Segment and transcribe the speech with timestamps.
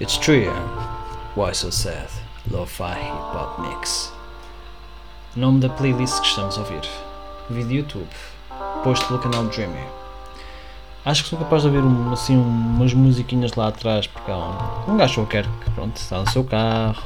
[0.00, 1.34] It's true, yeah.
[1.34, 2.08] Why so sad?
[2.50, 4.12] Lo-fi hip hop mix.
[5.36, 6.82] Nome da playlist que estamos a ouvir.
[7.50, 8.08] Vídeo YouTube.
[8.82, 9.84] Posto pelo canal Dreamy.
[11.04, 14.92] Acho que sou capaz de ouvir um, assim, umas musiquinhas lá atrás, porque há um,
[14.92, 17.02] um gajo que quer que pronto, está no seu carro.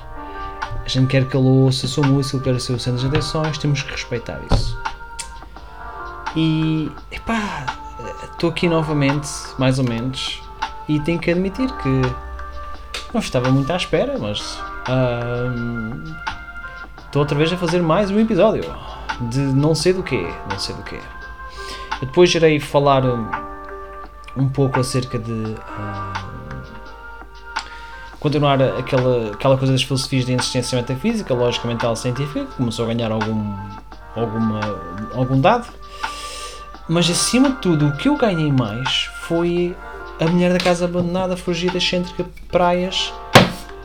[0.84, 3.06] A gente quer que ele ouça a sua música, ele quer o seu centro de
[3.06, 4.76] atenções, temos que respeitar isso.
[6.34, 7.64] E epá,
[8.32, 9.28] estou aqui novamente,
[9.58, 10.41] mais ou menos,
[10.88, 12.02] e tenho que admitir que
[13.12, 14.58] não estava muito à espera, mas
[17.06, 18.64] estou outra vez a fazer mais um episódio
[19.30, 20.98] de não sei do quê, não sei do quê.
[22.00, 23.30] Depois irei falar hum,
[24.36, 26.22] um pouco acerca de ahm,
[28.18, 32.88] continuar aquela, aquela coisa das filosofias de insistência metafísica, lógica mental científica, que começou a
[32.88, 33.56] ganhar algum,
[34.16, 34.60] alguma,
[35.14, 35.68] algum dado.
[36.88, 39.76] Mas acima de tudo, o que eu ganhei mais foi
[40.26, 43.12] a mulher da casa abandonada fugir das cêntricas praias,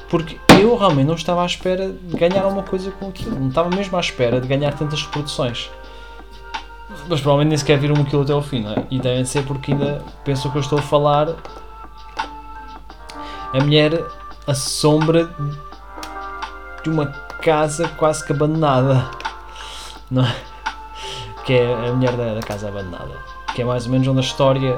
[0.09, 3.69] porque eu realmente não estava à espera de ganhar alguma coisa com aquilo, não estava
[3.69, 5.69] mesmo à espera de ganhar tantas reproduções.
[7.09, 8.83] Mas provavelmente nem sequer viram aquilo até ao fim, não é?
[8.89, 11.35] E devem ser porque ainda pensam que eu estou a falar
[13.53, 14.03] a mulher
[14.45, 15.29] a sombra
[16.83, 17.07] de uma
[17.41, 19.09] casa quase que abandonada,
[20.09, 20.35] não é?
[21.45, 23.13] Que é a mulher da, da casa abandonada,
[23.53, 24.77] que é mais ou menos onde a história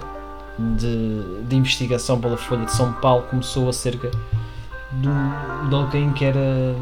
[0.58, 4.10] de, de investigação pela Folha de São Paulo começou acerca
[4.92, 6.76] de, de alguém que era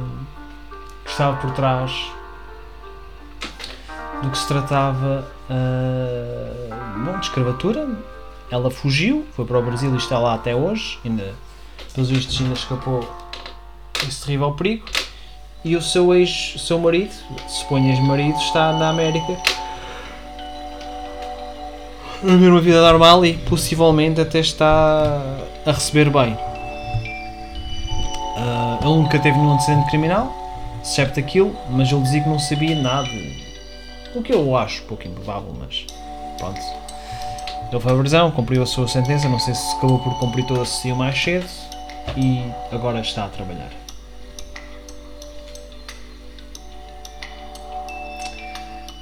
[1.03, 2.11] que estava por trás
[4.21, 7.87] do que se tratava uh, bom, de escravatura.
[8.49, 11.35] Ela fugiu, foi para o Brasil e está lá até hoje, ainda
[11.93, 13.07] pelos vistos ainda escapou
[14.07, 14.85] esse terrível perigo.
[15.63, 17.13] E o seu ex, seu marido,
[17.47, 19.37] suponho ex-marido, está na América
[22.23, 25.21] a viver uma vida normal e possivelmente até está
[25.65, 26.33] a receber bem.
[28.35, 30.33] Uh, ele nunca teve nenhum antecedente criminal,
[30.81, 33.09] excepto aquilo, mas ele dizia que não sabia nada.
[34.15, 35.85] O que eu acho pouco improvável, mas
[36.37, 36.59] pronto.
[37.71, 40.61] Ele foi à prisão, cumpriu a sua sentença, não sei se acabou por cumprir toda
[40.61, 41.45] a sessão mais cedo
[42.15, 43.69] e agora está a trabalhar.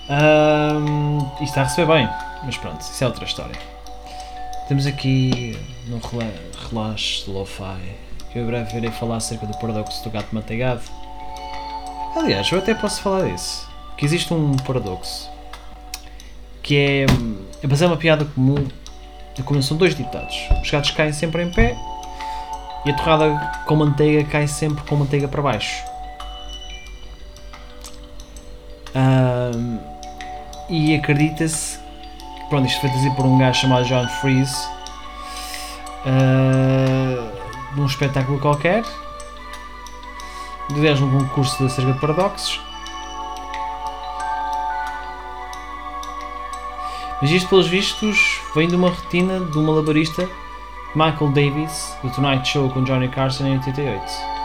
[0.10, 2.10] Um, e está a receber bem,
[2.44, 3.56] mas pronto, isso é outra história.
[4.68, 5.58] Temos aqui
[5.88, 6.00] no
[6.70, 7.96] relax lo-fi
[8.32, 10.82] que eu breve irei falar acerca do paradoxo do gato manteigado.
[12.16, 13.70] Aliás, eu até posso falar disso.
[13.98, 15.30] Que existe um paradoxo
[16.62, 17.06] que é,
[17.64, 18.68] é baseado uma piada comum
[19.44, 20.36] como são dois ditados.
[20.62, 21.78] Os gatos caem sempre em pé
[22.86, 25.84] e a torrada com manteiga cai sempre com manteiga para baixo.
[28.96, 29.80] Um,
[30.70, 31.80] e acredita-se
[32.50, 34.56] pronto, isto foi trazido por um gajo chamado John Freeze
[36.06, 38.84] uh, num espetáculo qualquer
[40.72, 42.60] aliás num concurso de acerca de paradoxos.
[47.22, 50.28] Mas isto pelos vistos vem de uma retina de um malabarista
[50.96, 54.36] Michael Davis do Tonight Show com Johnny Carson em 88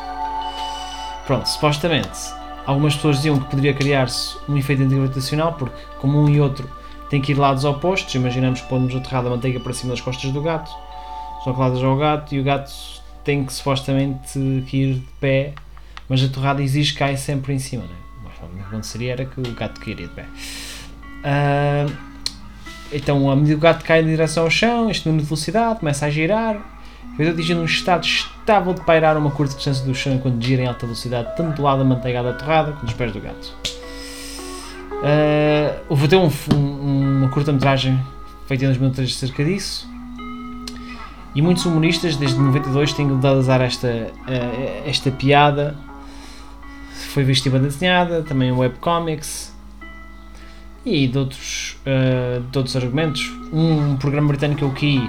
[1.26, 2.18] pronto, supostamente
[2.66, 6.68] algumas pessoas diziam que poderia criar-se um efeito antigravitacional porque como um e outro
[7.10, 10.30] têm que ir lados opostos, imaginamos que pomos a torrada manteiga para cima das costas
[10.30, 10.70] do gato
[11.44, 12.72] são coladas ao gato e o gato
[13.24, 15.52] tem que supostamente que ir de pé
[16.08, 17.94] mas a torrada exige que caia sempre em cima né?
[18.42, 21.92] o que aconteceria era que o gato queria de pé uh,
[22.90, 25.80] então a medida que o gato cai em direção ao chão este número de velocidade
[25.80, 26.58] começa a girar
[27.20, 30.66] depois atinge um estado estável de pairar uma curta distância do chão enquanto gira em
[30.66, 33.79] alta velocidade, tanto do lado da manteigada torrada como dos pés do gato.
[35.00, 37.98] Uh, houve até um, um, uma curta-metragem
[38.46, 39.88] feita em 2003 acerca disso.
[41.34, 45.76] E muitos humoristas, desde 92, têm dado a usar esta, uh, esta piada.
[47.12, 49.54] Foi vista em banda desenhada, também em webcomics
[50.84, 53.22] e de outros, uh, de outros argumentos.
[53.52, 55.00] Um, programa britânico, o Key,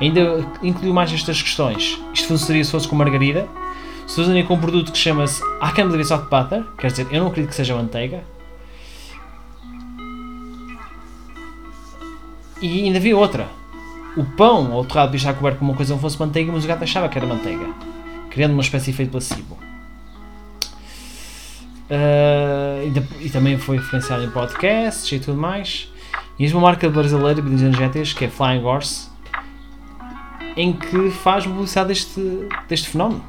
[0.00, 2.00] ainda incluiu mais estas questões.
[2.14, 3.46] Isto funcionaria se fosse com margarida,
[4.06, 7.06] se funcionaria com um produto que chama-se I can't believe it's hot butter, quer dizer,
[7.10, 8.22] eu não acredito que seja manteiga.
[12.60, 13.48] E ainda havia outra.
[14.16, 16.64] O pão ou o torrado devia estar coberto com uma coisa não fosse manteiga, mas
[16.64, 17.66] o gato achava que era manteiga,
[18.30, 19.56] criando uma espécie de efeito placebo.
[21.90, 25.88] Uh, e, de, e, também foi referenciado em podcasts e tudo mais.
[26.38, 29.10] E mesmo uma marca brasileira de energéticas que é Flying Horse
[30.56, 33.24] em que faz publicidade deste, deste fenómeno.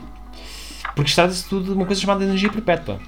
[0.95, 2.99] Porque trata-se tudo de uma coisa chamada energia perpétua.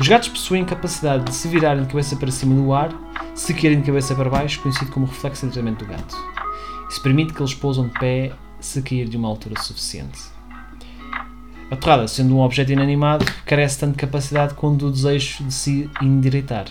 [0.00, 2.90] Os gatos possuem capacidade de se virarem de cabeça para cima do ar,
[3.34, 6.16] se querem de cabeça para baixo, conhecido como reflexo de do gato.
[6.88, 10.18] Isso permite que eles pousam de pé se cair de uma altura suficiente.
[11.70, 15.90] A torrada, sendo um objeto inanimado, carece tanto de capacidade quanto do desejo de se
[16.00, 16.66] endireitar.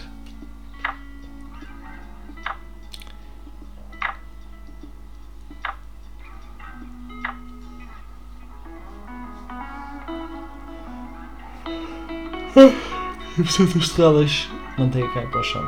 [12.54, 12.91] E
[13.44, 15.68] portanto as torradas manteiga cai para o chão.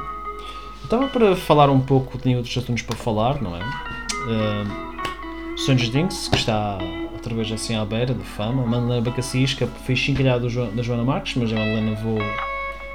[0.84, 3.62] Estava para falar um pouco, tinha outros assuntos para falar, não é?
[3.62, 6.78] Uh, Stranger Things, que está
[7.14, 8.66] outra vez assim à beira de fama.
[8.66, 12.20] Madalena Bacassis, que fez chincalhado da Joana Marques, mas a Madalena vou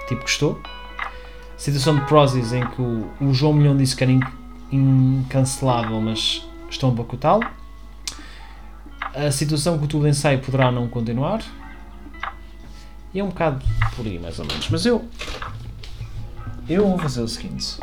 [0.06, 0.60] tipo gostou.
[1.56, 4.20] Situação de Prozis em que o, o João Milhão disse que era in,
[4.70, 7.44] incancelável, mas estão a bacotá-lo.
[9.14, 11.42] A situação que o tubo de ensaio poderá não continuar.
[13.18, 13.64] É um bocado
[13.96, 14.68] por aí, mais ou menos.
[14.68, 15.04] Mas eu.
[16.68, 17.78] Eu vou fazer o seguinte.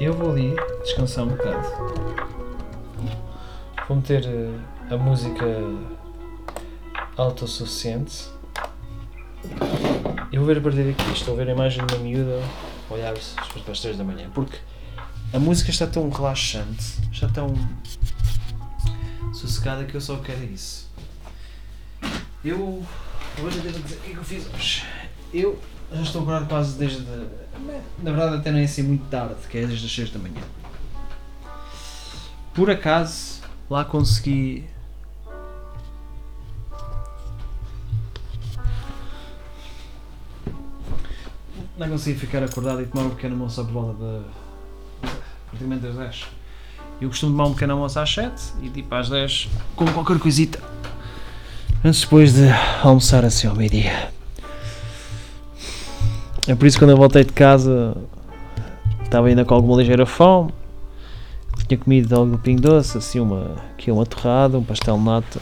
[0.00, 1.68] Eu vou ali descansar um bocado.
[3.86, 5.44] Vou meter uh, a música
[7.16, 8.28] autossuficiente.
[10.32, 11.12] Eu vou ver a partir daqui.
[11.12, 12.42] Estou a ver a imagem uma miúda
[12.90, 14.28] olhar-se para as 3 da manhã.
[14.34, 14.58] Porque
[15.32, 17.54] a música está tão relaxante, está tão
[19.32, 20.92] sossegada que eu só quero isso.
[22.44, 22.84] Eu
[23.42, 24.84] Hoje devo dizer o que é que eu fiz hoje.
[25.32, 25.58] Eu
[25.92, 27.04] já estou acordado quase desde.
[27.98, 30.40] Na verdade, até nem é assim muito tarde, que é desde as 6 da manhã.
[32.54, 34.64] Por acaso, lá consegui.
[41.76, 45.10] Não consegui ficar acordado e tomar um pequeno almoço à volta de.
[45.50, 46.26] praticamente das 10.
[47.00, 50.62] Eu costumo tomar um pequeno almoço às 7 e tipo às 10 com qualquer coisita
[51.84, 52.48] antes depois de
[52.82, 54.08] almoçar assim ao meio-dia.
[56.48, 57.96] É por isso que quando eu voltei de casa
[59.04, 60.52] estava ainda com alguma ligeira fome.
[61.68, 65.40] Tinha comido algo do pingo doce, assim uma, aqui uma torrada, um pastel de nata.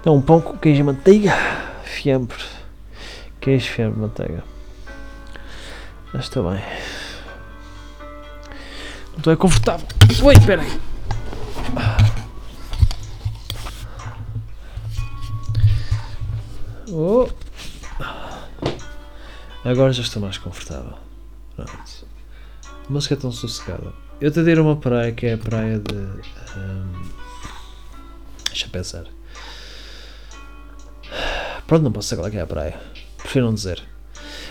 [0.00, 1.34] Então um pão com queijo e manteiga,
[1.82, 2.36] fiambre,
[3.40, 4.44] queijo, fiambre, manteiga.
[6.12, 6.62] Já estou bem.
[9.12, 9.86] Não estou é confortável.
[10.22, 12.05] Ui, espera aí.
[16.88, 17.28] Oh.
[19.64, 20.94] Agora já estou mais confortável.
[21.56, 22.06] Pronto.
[22.88, 23.92] A música é tão sossegada.
[24.20, 25.94] Eu te dir uma praia que é a praia de.
[25.94, 27.02] Um,
[28.48, 29.04] deixa pensar.
[31.66, 32.80] Pronto, não posso saber qual é que é a praia.
[33.18, 33.82] Prefiro não dizer.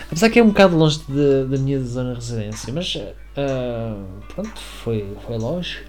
[0.08, 5.16] Apesar que é um bocado longe da minha zona de residência, mas uh, pronto, foi,
[5.26, 5.84] foi longe.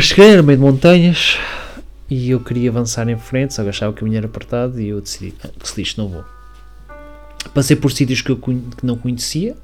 [0.00, 1.38] Cheguei no meio de montanhas,
[2.10, 5.00] e eu queria avançar em frente, só que achava o caminho era apertado e eu
[5.00, 6.24] decidi que se lixo, não vou.
[7.52, 9.56] Passei por sítios que eu que não conhecia,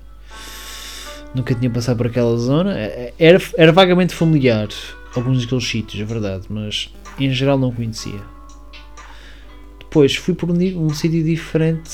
[1.35, 4.69] nunca tinha passado por aquela zona, é, é, era, era vagamente familiar
[5.15, 8.21] alguns daqueles sítios, é verdade, mas em geral não conhecia.
[9.79, 11.91] Depois fui por um, um sítio diferente,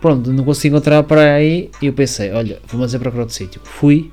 [0.00, 3.60] pronto, não consegui encontrar para aí e eu pensei, olha, vou fazer procurar outro sítio.
[3.64, 4.10] Fui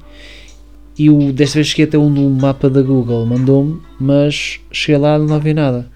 [1.02, 5.18] e o, desta vez cheguei até um no mapa da Google, mandou-me, mas cheguei lá
[5.18, 5.92] e não havia nada.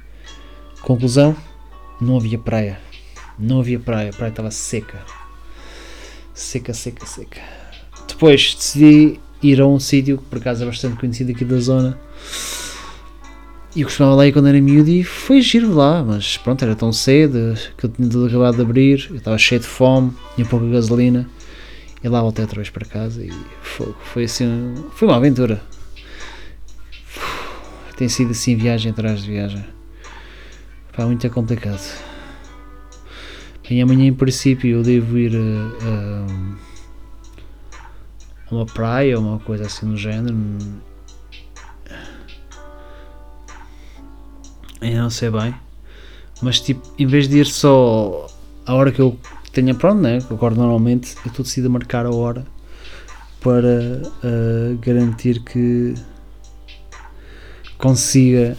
[0.82, 1.36] Conclusão:
[2.02, 2.80] não havia praia.
[3.38, 4.98] Não havia praia, a praia estava seca.
[6.34, 7.40] Seca, seca, seca.
[8.08, 12.00] Depois decidi ir a um sítio que por acaso é bastante conhecido aqui da zona.
[13.76, 16.76] E eu costumava lá ir quando era miúdo e foi giro lá, mas pronto, era
[16.76, 20.48] tão cedo que eu tinha tudo acabado de abrir, eu estava cheio de fome, tinha
[20.48, 21.30] pouca gasolina.
[22.06, 23.32] E lá voltei outra vez para casa e
[23.64, 24.76] foi, foi assim.
[24.92, 25.60] Foi uma aventura.
[27.98, 29.66] Tem sido assim viagem atrás de viagem.
[30.96, 31.82] Pá, muito é complicado.
[33.68, 36.22] E amanhã, em princípio, eu devo ir a,
[38.52, 40.38] a uma praia ou uma coisa assim do género.
[44.80, 45.56] Ainda não sei bem.
[46.40, 48.28] Mas, tipo, em vez de ir só
[48.64, 49.20] a hora que eu
[49.56, 50.18] tenha pronto, né?
[50.30, 52.46] Acordo normalmente, eu estou decidido a marcar a hora
[53.40, 55.96] para uh, garantir que
[57.78, 58.58] consiga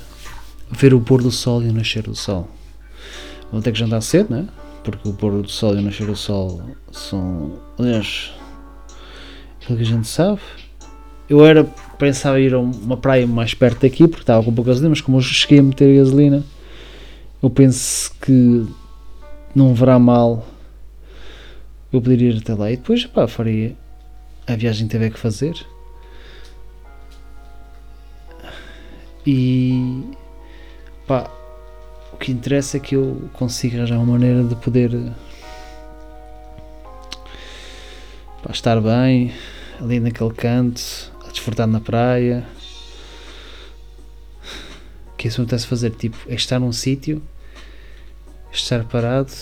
[0.71, 2.49] ver o pôr do sol e o nascer do sol.
[3.53, 4.49] Vou ter que jantar cedo, né?
[4.83, 8.33] Porque o pôr do sol e o nascer do sol são, aliás,
[9.61, 10.41] aquilo que a gente sabe.
[11.29, 11.65] Eu era
[11.99, 15.19] pensava ir a uma praia mais perto daqui porque estava com pouca gasolina, mas como
[15.19, 16.43] eu cheguei a meter gasolina,
[17.43, 18.67] eu penso que
[19.55, 20.47] não verá mal
[21.97, 23.77] eu poderia ir até lá e depois pá, faria
[24.47, 25.55] a viagem que tiver que fazer.
[29.27, 30.05] E
[31.07, 31.31] pá,
[32.13, 34.91] o que interessa é que eu consiga arranjar uma maneira de poder
[38.43, 39.33] pá, estar bem,
[39.81, 42.47] ali naquele canto, a desfrutar na praia.
[45.17, 45.91] Que isso me apetece fazer?
[45.91, 47.23] Tipo, é estar num sítio,
[48.53, 49.33] estar parado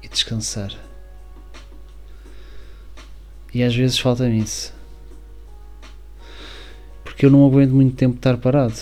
[0.00, 0.85] e descansar.
[3.56, 4.70] E às vezes falta-me isso.
[7.02, 8.78] Porque eu não aguento muito tempo estar parado.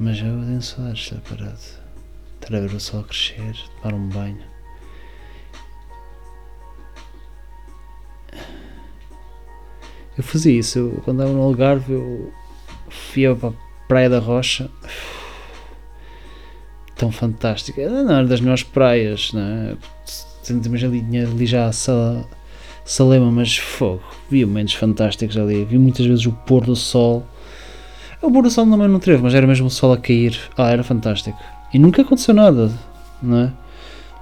[0.00, 1.60] Mas eu tenho saudades de estar parado.
[2.40, 4.42] Estar a ver o sol crescer, tomar um banho.
[10.16, 12.32] Eu fazia isso, eu, quando estava no Algarve, eu
[13.14, 13.52] ia para a
[13.86, 14.70] Praia da Rocha.
[16.96, 17.86] Tão fantástica.
[17.90, 19.76] Não era das melhores praias, não é?
[20.44, 22.28] Temos ali, ali já a Sal,
[22.84, 24.02] Salema, mas fogo.
[24.30, 25.64] Vi momentos fantásticos ali.
[25.64, 27.26] Vi muitas vezes o pôr do sol.
[28.20, 30.38] O pôr do sol também não teve, mas era mesmo o sol a cair.
[30.56, 31.38] Ah, era fantástico.
[31.72, 32.70] E nunca aconteceu nada,
[33.22, 33.52] não é?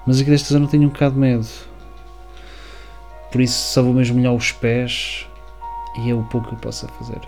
[0.07, 1.47] Mas aqui desta zona tenho um bocado de medo.
[3.31, 5.27] Por isso só vou mesmo molhar os pés
[5.99, 7.21] e é o pouco que eu posso fazer.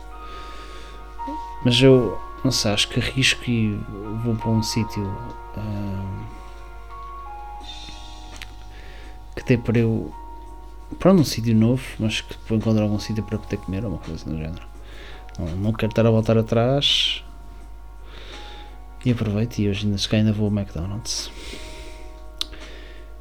[1.65, 3.79] Mas eu não sei, acho que arrisco e
[4.23, 5.03] vou para um sítio
[5.57, 6.25] hum,
[9.37, 10.13] que dê para eu.
[10.99, 13.99] Pronto, um sítio novo, mas que vou encontrar algum sítio para poder comer ou uma
[13.99, 14.67] coisa do género.
[15.39, 17.25] Não, não quero estar a voltar atrás
[19.05, 21.31] e aproveito e hoje ainda, se ainda vou ao McDonald's.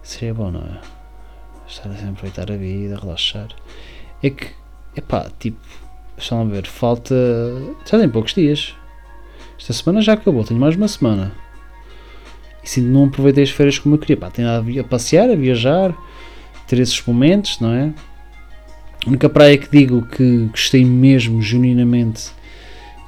[0.01, 0.81] Seria bom, não é?
[1.67, 3.49] Estar a aproveitar a vida, relaxar.
[4.21, 4.51] É que,
[4.95, 5.59] epá, tipo,
[6.17, 7.15] estão a ver, falta.
[7.85, 8.75] Já tem poucos dias.
[9.57, 11.31] Esta semana já acabou, tenho mais uma semana.
[12.65, 15.93] E não aproveitei as férias como eu queria, pá, tenho a, a passear, a viajar,
[16.67, 17.93] ter esses momentos, não é?
[19.05, 22.31] A única praia que digo que gostei mesmo, genuinamente,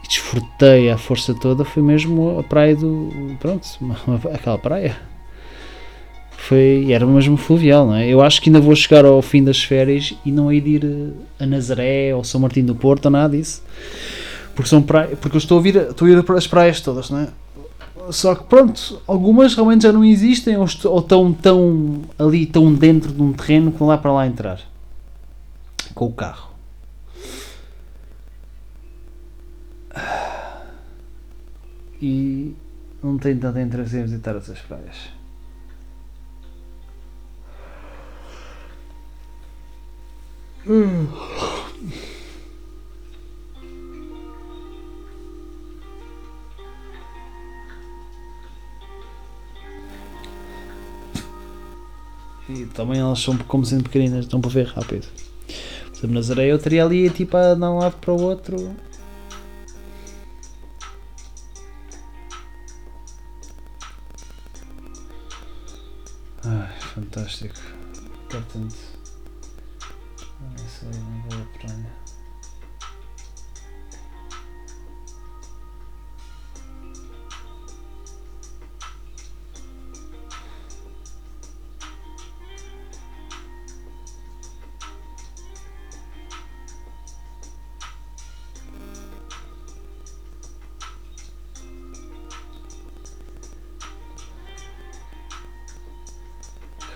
[0.03, 3.09] e desfrutei a força toda foi mesmo a praia do.
[3.39, 3.65] Pronto,
[4.33, 4.95] aquela praia.
[6.37, 8.07] Foi, era mesmo fluvial, não é?
[8.07, 11.13] Eu acho que ainda vou chegar ao fim das férias e não hei de ir
[11.39, 13.63] a Nazaré ou São Martinho do Porto ou nada disso.
[14.53, 17.09] Porque, são praia, porque eu estou a, vir, estou a ir para as praias todas,
[17.09, 17.27] não é?
[18.11, 23.21] Só que pronto, algumas realmente já não existem ou, estão tão ali, tão dentro de
[23.21, 24.59] um terreno que não dá para lá entrar
[25.93, 26.53] com o carro.
[32.01, 32.53] E
[33.01, 35.15] não tenho tanto interesse em visitar essas praias.
[40.67, 41.07] Hum.
[52.47, 55.07] E também elas são como sendo pequeninas, estão para ver rápido.
[55.87, 58.75] Por exemplo, Nazaré eu teria ali tipo a dar um lado para o outro.
[66.43, 67.55] Ai, fantástico.
[68.29, 68.69] Portanto, não
[70.67, 72.04] sei, não vou a praia.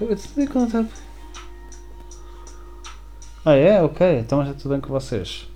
[0.10, 0.88] Eu te contar.
[3.46, 3.80] Ah é?
[3.84, 5.48] Ok, então já tudo bem com vocês.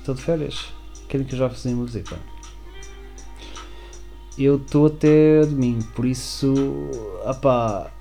[0.00, 0.72] Estou de férias.
[1.08, 2.18] Querem que eu já faça música?
[4.36, 6.52] Eu estou até domingo, por isso.
[7.24, 7.92] Apá.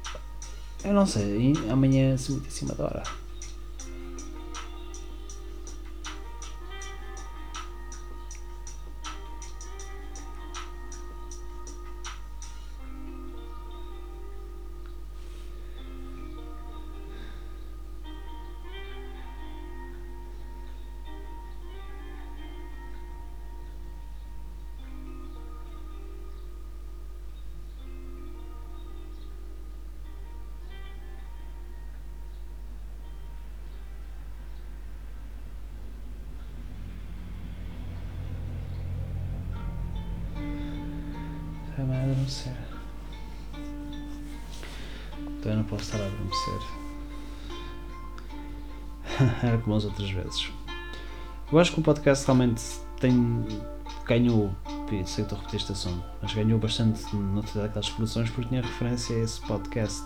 [0.84, 3.04] Eu não sei, amanhã se muito em cima da hora.
[41.90, 42.54] Também a adormecer.
[45.22, 46.60] Então eu não posso estar a adormecer.
[49.44, 50.52] Era como as outras vezes.
[51.52, 52.62] Eu acho que o podcast realmente
[53.00, 53.44] tem.
[54.06, 54.54] ganhou.
[54.90, 58.62] Sei que estou a repetir este assunto, mas ganhou bastante na daquelas produções porque tinha
[58.62, 60.04] referência a esse podcast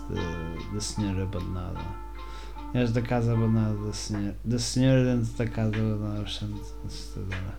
[0.72, 1.80] da Senhora Abandonada.
[2.72, 7.58] És da casa abandonada da senhora, da senhora dentro da casa abandonada bastante assustadora.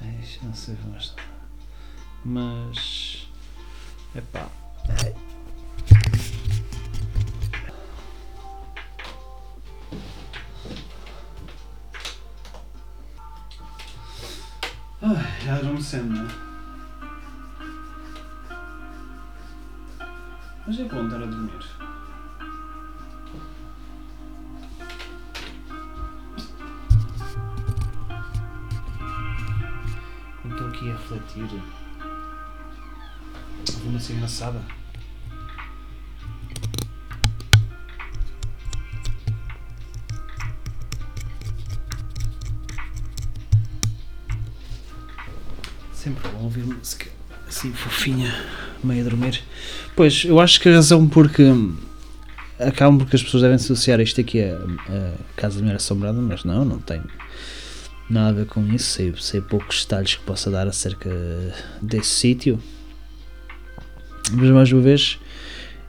[0.00, 1.14] Ai, não sei mais.
[2.24, 3.28] Mas.
[4.14, 4.48] Epá.
[15.02, 16.52] Ai, já adormecendo, não é?
[20.64, 21.52] Mas é bom estar a dormir.
[30.44, 31.62] Estou aqui a refletir,
[34.02, 34.60] assim engraçada.
[45.92, 47.06] Sempre bom ouvir música
[47.46, 48.34] assim fofinha,
[48.82, 49.40] meio a dormir.
[49.94, 51.44] Pois, eu acho que a razão porque
[52.58, 56.42] acabam porque as pessoas devem associar isto aqui a, a Casa da Mulher Assombrada, mas
[56.42, 57.00] não, não tem
[58.10, 58.90] nada a ver com isso.
[58.90, 61.08] Sei, sei poucos detalhes que possa dar acerca
[61.80, 62.58] desse sítio.
[64.32, 65.18] Mas mais uma vez,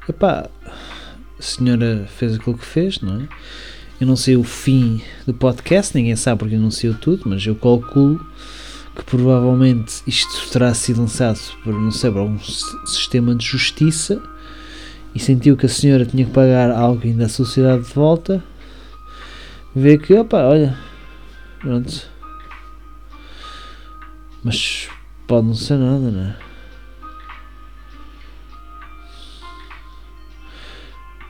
[0.08, 3.28] epá, a senhora fez aquilo que fez, não é?
[4.02, 8.20] Eu não sei o fim do podcast, ninguém sabe porque anunciou tudo, mas eu calculo
[8.96, 14.22] que provavelmente isto terá sido lançado por, não sei, por algum sistema de justiça
[15.16, 18.44] e sentiu que a senhora tinha que pagar alguém da sociedade de volta,
[19.76, 20.78] vê que, opa, olha,
[21.60, 22.08] pronto.
[24.44, 24.90] Mas
[25.28, 26.53] pode não ser nada, não é?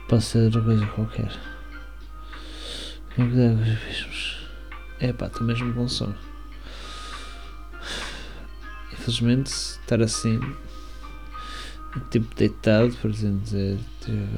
[0.08, 1.32] Pode ser outra coisa qualquer.
[5.00, 6.16] É pá, estou mesmo com sono.
[8.92, 10.40] Infelizmente, estar assim,
[12.10, 13.78] tipo deitado, por exemplo, dizer,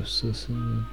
[0.02, 0.84] pessoa assim.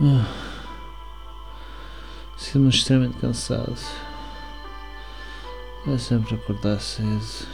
[0.00, 0.24] Uh.
[2.38, 3.76] Sinto-me extremamente cansado.
[5.86, 7.46] É sempre acordar cedo.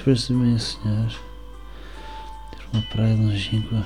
[0.00, 1.10] Espero-se bem sonhar.
[2.50, 3.84] Ter uma praia longínqua.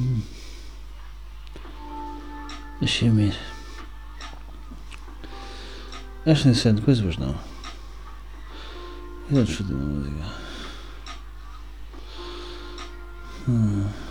[0.00, 0.22] Hum.
[2.80, 3.38] Deixa-me ir.
[6.24, 7.38] Acho interessante coisa, mas não.
[9.30, 10.24] Vamos fazer uma música.
[13.46, 14.09] Hum.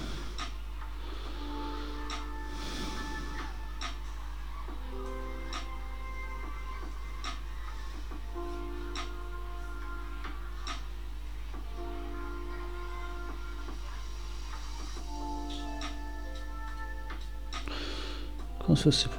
[18.83, 19.09] Como se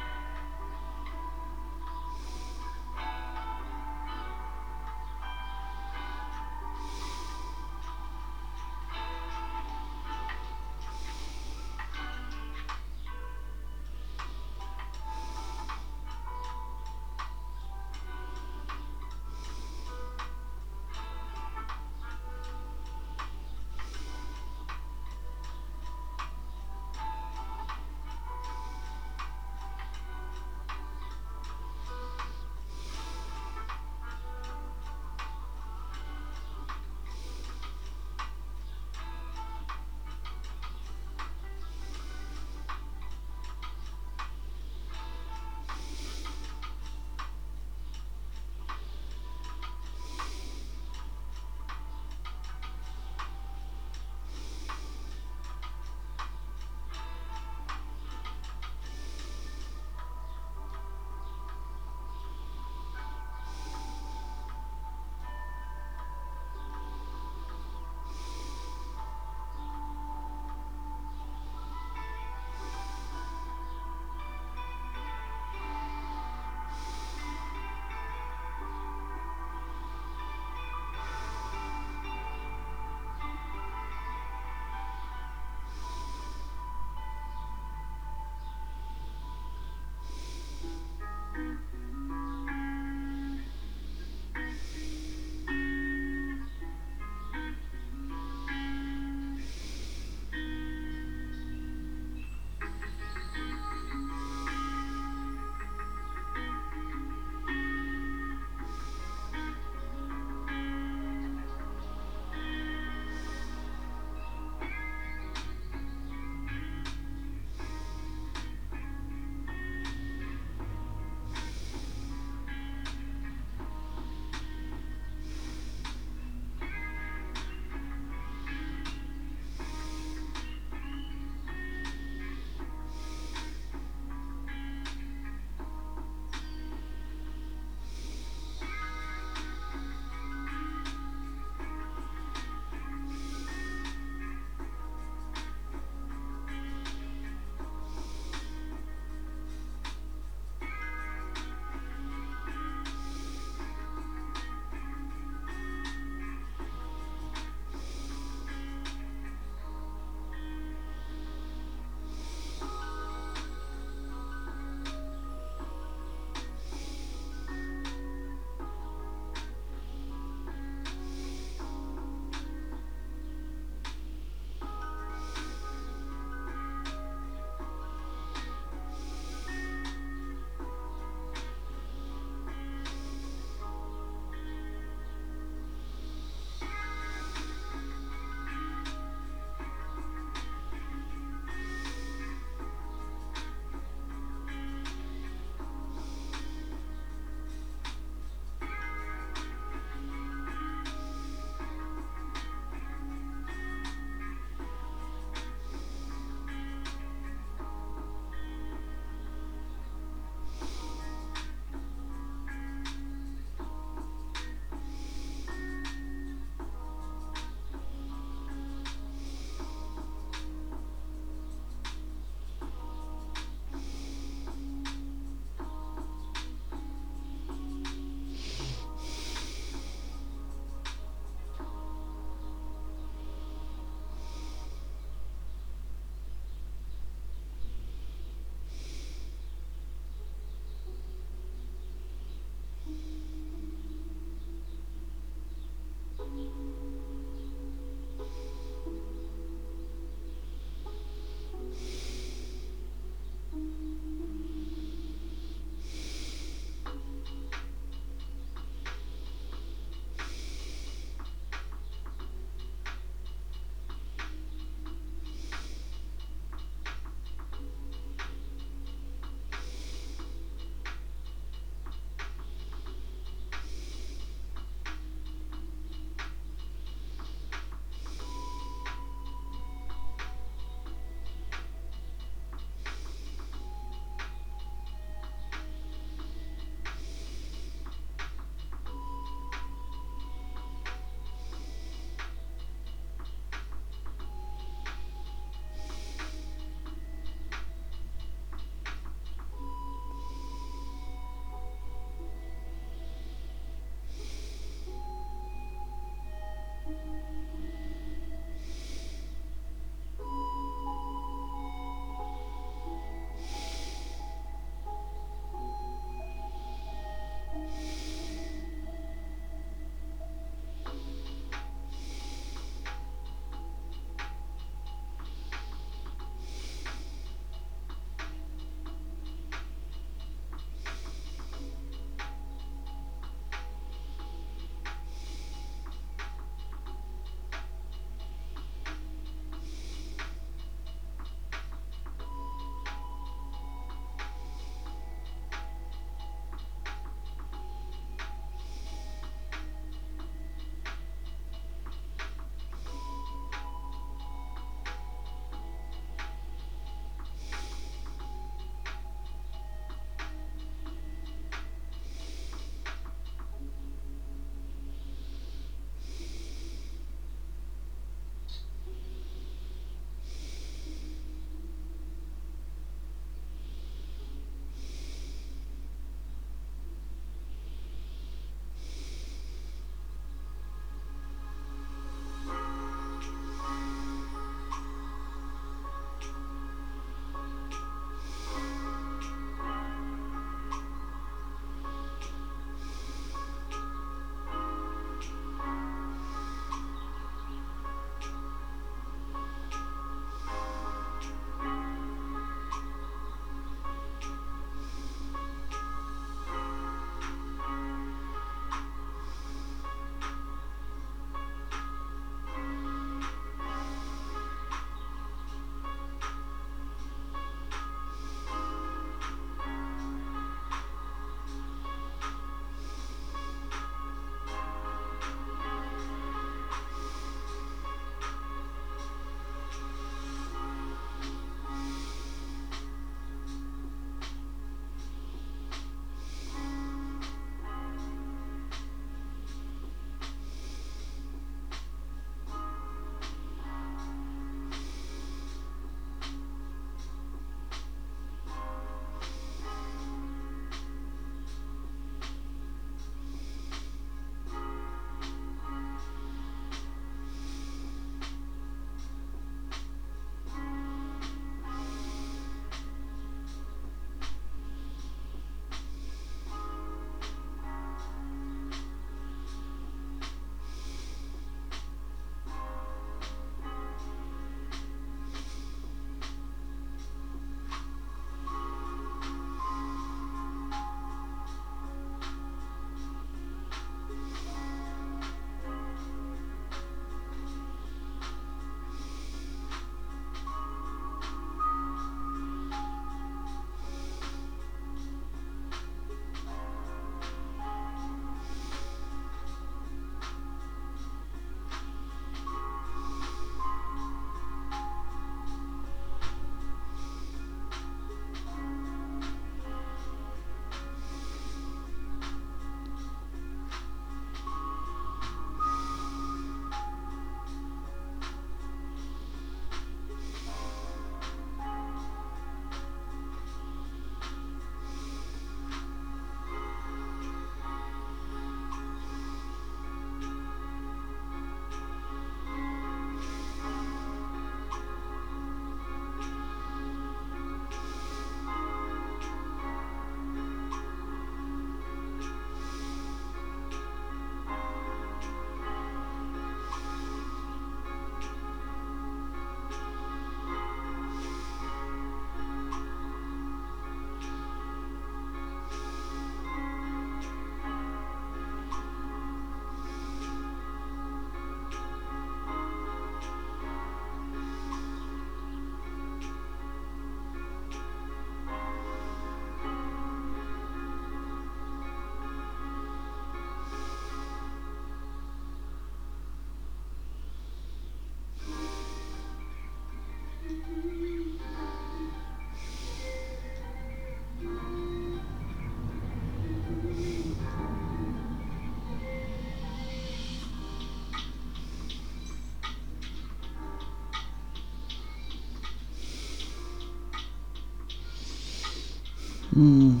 [599.60, 599.64] fosse por.
[599.64, 600.00] Hum.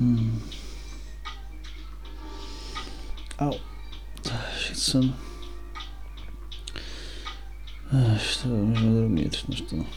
[0.00, 0.40] Hum.
[3.38, 3.60] Au.
[4.30, 5.14] Ah, cheio de sono.
[7.92, 9.92] Ah, estou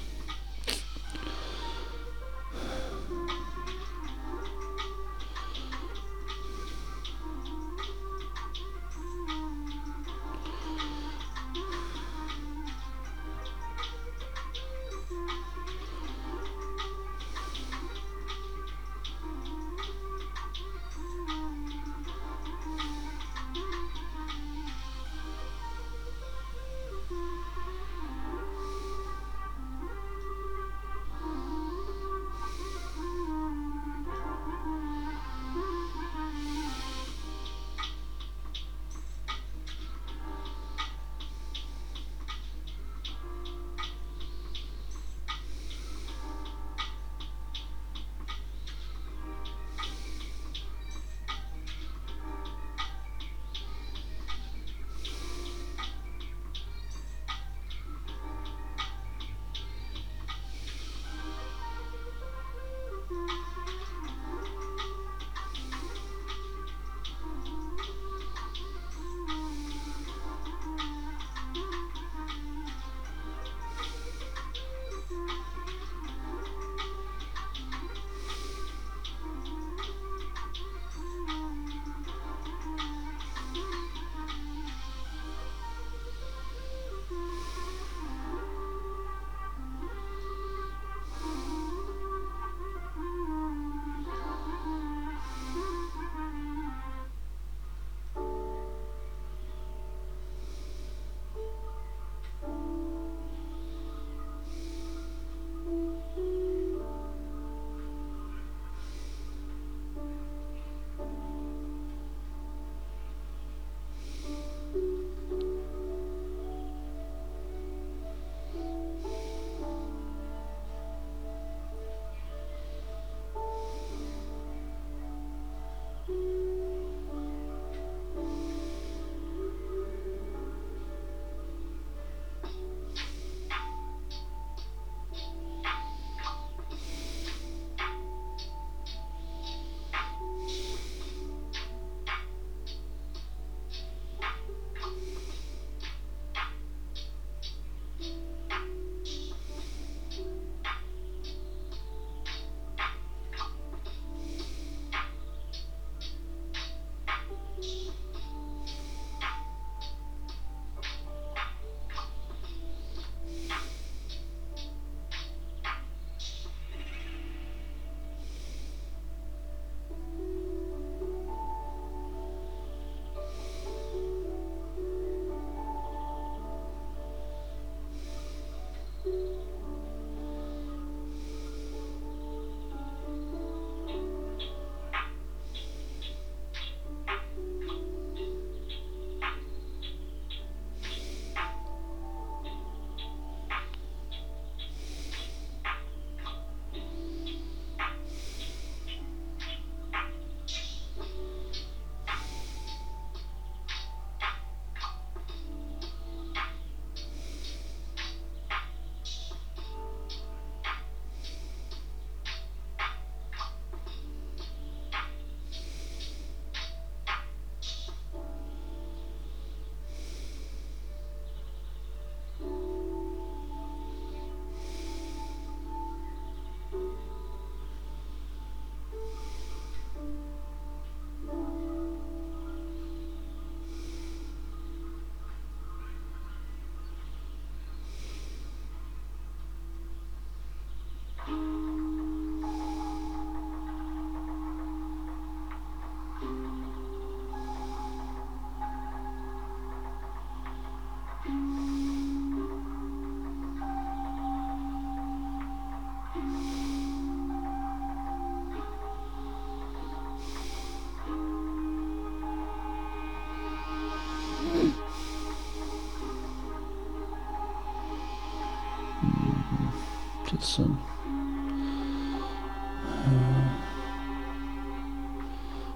[270.46, 270.78] sono.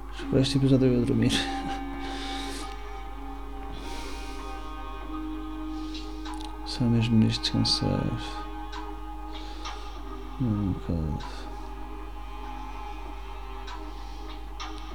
[0.09, 1.34] Acho que para este episódio eu vou dormir.
[6.65, 8.07] Só mesmo neste descansar.
[10.41, 11.20] Um bocado.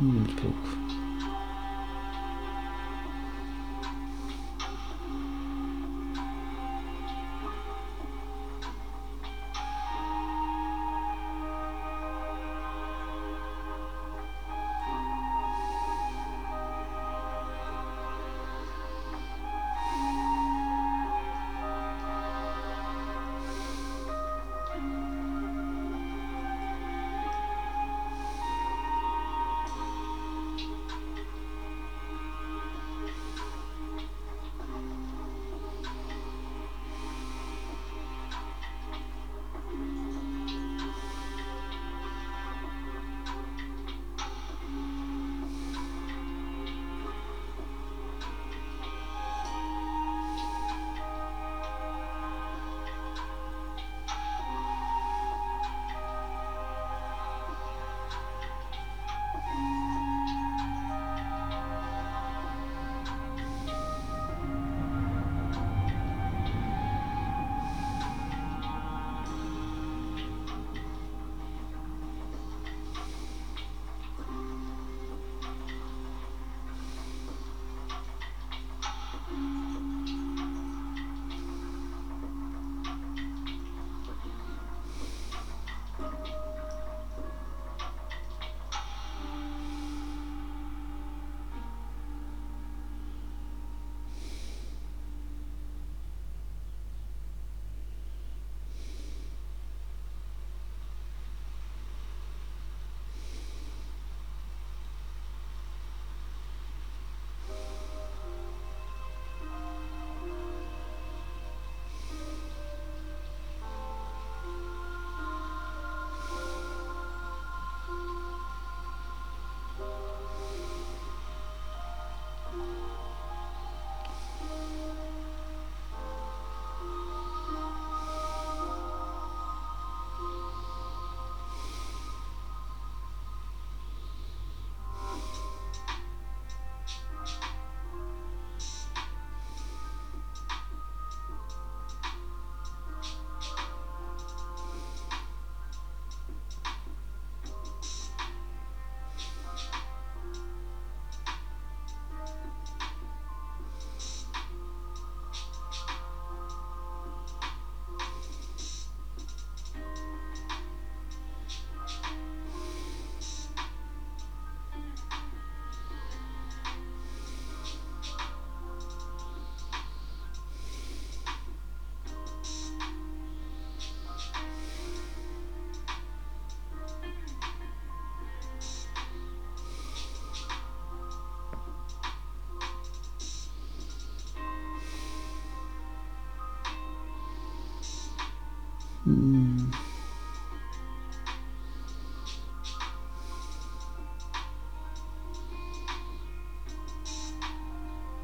[0.01, 0.84] Muito pouco.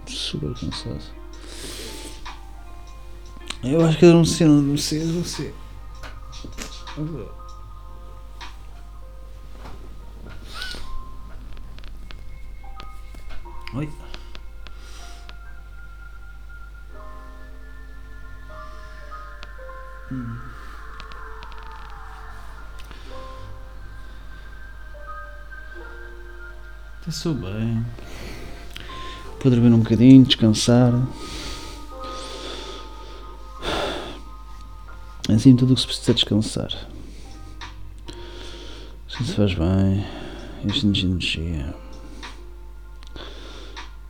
[0.07, 1.03] Super cansado.
[3.63, 5.55] Eu acho que eu não sei, não sei, não sei.
[27.21, 27.85] Está bem.
[29.43, 30.91] Vou dormir um bocadinho, descansar.
[35.29, 36.89] Assim tudo o que se precisa descansar.
[39.07, 40.03] Assim se faz bem.
[40.65, 41.75] Enche-nos de energia.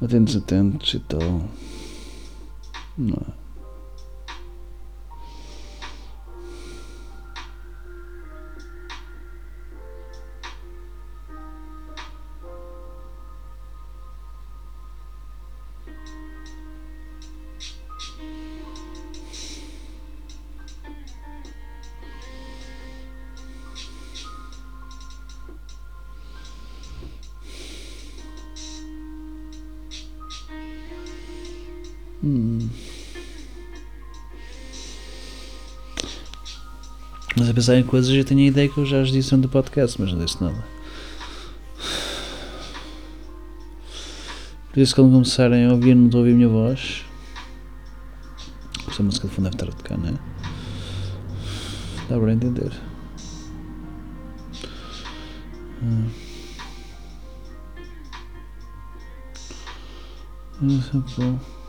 [0.01, 1.51] Atentos, atentos e tal.
[2.97, 3.39] Não é?
[37.61, 40.11] pensar em coisas eu tenho a ideia que eu já as disse no podcast, mas
[40.11, 40.65] não disse nada.
[44.73, 47.05] Por isso, quando começarem a ouvir, não estou a ouvir a minha voz.
[48.89, 50.15] Esta música de fundo deve estar a tocar, não é?
[52.09, 52.73] Dá para entender.
[55.83, 56.09] Hum.
[60.63, 61.60] Isso é bom.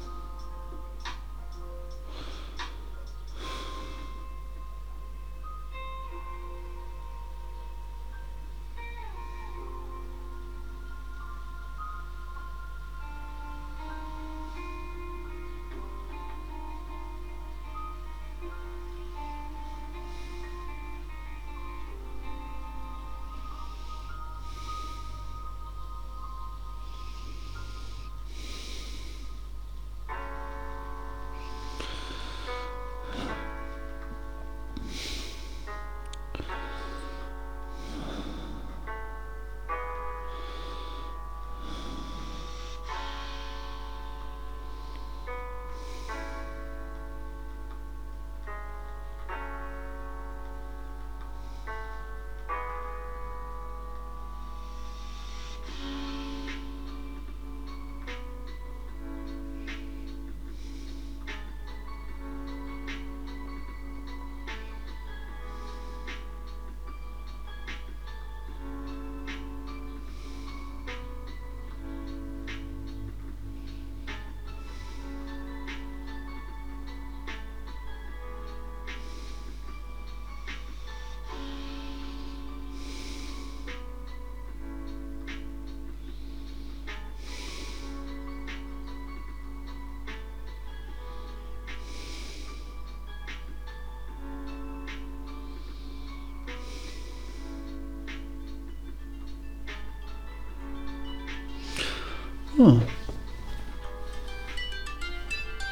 [102.63, 102.79] Oh.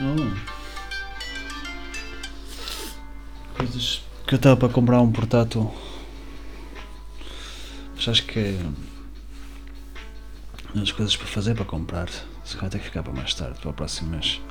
[0.01, 0.33] Oh.
[3.55, 5.71] Coisas que eu estava para comprar um portátil.
[7.95, 8.57] Mas acho que é
[10.81, 12.09] as coisas para fazer para comprar.
[12.43, 14.41] Se calhar tem que ficar para mais tarde, para o próximo mês.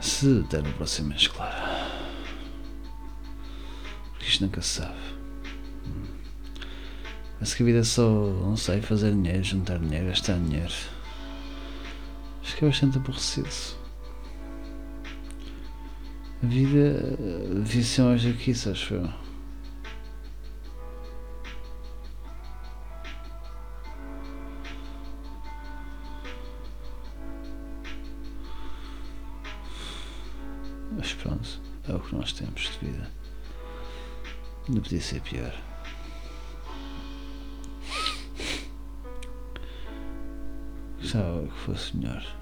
[0.00, 1.56] Se der no próximo mês, claro.
[4.12, 4.94] Porque isto nunca se sabe.
[7.32, 10.74] Parece que a vida é só, não sei, fazer dinheiro, juntar dinheiro, gastar dinheiro.
[12.60, 13.48] É bastante aborrecido.
[16.42, 17.16] A vida
[17.62, 19.08] devia ser mais do que isso, acho eu.
[30.96, 33.08] Mas pronto, é o que nós temos de vida.
[34.68, 35.54] Não podia ser pior.
[41.00, 42.36] Gostava que fosse melhor,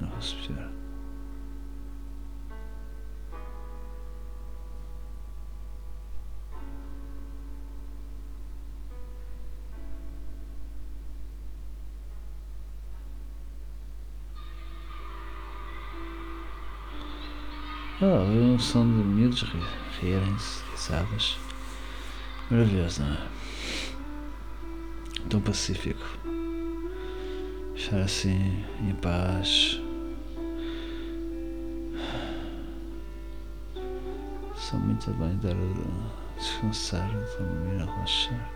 [0.00, 0.70] não fosse pior.
[18.00, 19.60] Ah, um som de miúdos ri-
[20.00, 21.38] rirem-se, risadas.
[22.50, 23.18] Maravilhoso, não é?
[25.30, 26.04] Tão pacífico.
[27.74, 29.80] Estar assim, em paz.
[34.64, 38.50] Só muito bem dar a descansar, a dormir, a relaxar.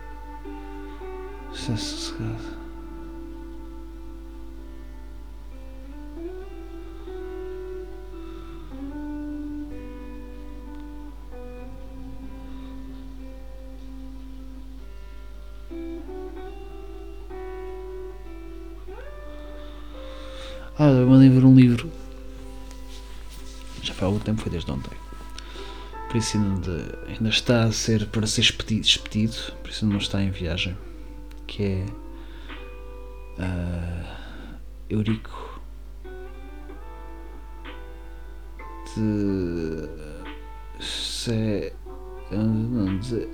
[1.53, 2.57] Estar sossegado.
[20.79, 21.91] Ah, eu mandei ver um livro.
[23.83, 24.98] Já foi há algum tempo, foi desde ontem.
[26.09, 30.31] Por isso ainda, de- está a ser para ser expedido, expedido, ainda não está em
[30.31, 30.75] viagem.
[31.45, 31.85] Que é
[33.37, 34.17] ah,
[34.89, 35.61] Eurico
[38.95, 39.87] de
[40.83, 41.73] Se
[42.31, 43.27] não, de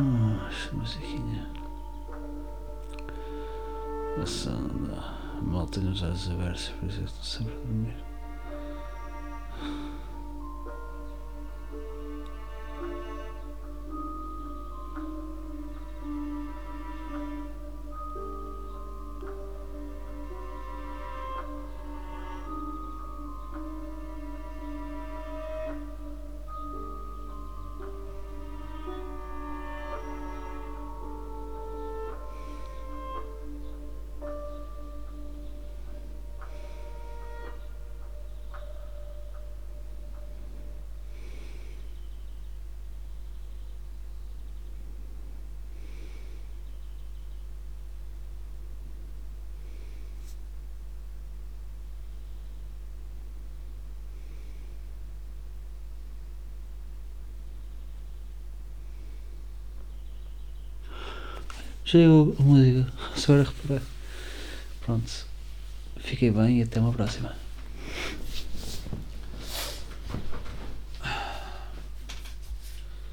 [0.00, 1.46] musiquinha.
[4.16, 5.20] Passando.
[5.42, 8.09] Mal tenho os olhos abertos, por isso que estou sempre a dormir.
[61.90, 62.86] Já eu a música,
[63.16, 63.82] só agora reparar.
[64.80, 65.26] Pronto.
[65.96, 67.34] Fiquei bem e até uma próxima.